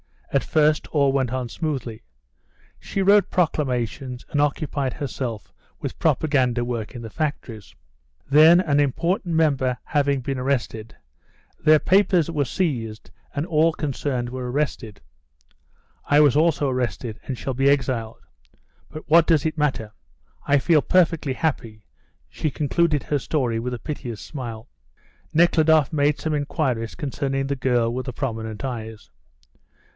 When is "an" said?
8.61-8.79